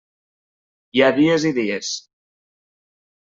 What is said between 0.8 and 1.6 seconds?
Hi ha dies i